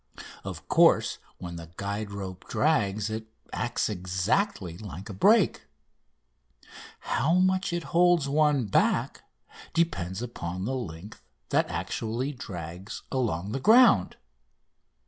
[0.43, 5.67] Of course, when the guide rope drags it acts exactly like a brake.
[7.01, 9.23] How much it holds one back
[9.75, 14.17] depends upon the length that actually drags along the ground.